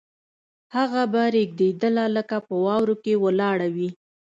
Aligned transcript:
هغه 0.75 1.01
به 1.11 1.23
رېږدېدله 1.33 2.05
لکه 2.17 2.37
په 2.45 2.53
واورو 2.65 2.95
کې 3.03 3.13
ولاړه 3.23 3.67
وي 3.75 3.89